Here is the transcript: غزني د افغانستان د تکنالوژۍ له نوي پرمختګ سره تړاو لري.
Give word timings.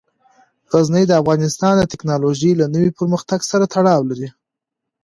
غزني 0.71 1.03
د 1.07 1.11
افغانستان 1.21 1.73
د 1.77 1.83
تکنالوژۍ 1.93 2.51
له 2.57 2.65
نوي 2.73 2.89
پرمختګ 2.99 3.39
سره 3.51 3.65
تړاو 3.73 4.01
لري. 4.09 4.29